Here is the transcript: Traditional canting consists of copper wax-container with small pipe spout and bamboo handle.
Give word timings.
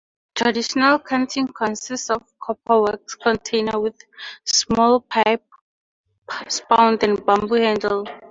Traditional 0.33 0.97
canting 0.97 1.47
consists 1.49 2.09
of 2.09 2.23
copper 2.39 2.81
wax-container 2.81 3.79
with 3.79 4.01
small 4.43 4.99
pipe 5.01 5.45
spout 6.47 7.03
and 7.03 7.23
bamboo 7.23 7.53
handle. 7.57 8.07